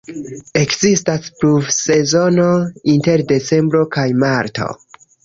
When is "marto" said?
4.25-4.71